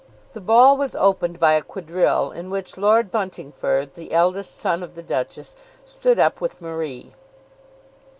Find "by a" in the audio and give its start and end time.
1.39-1.61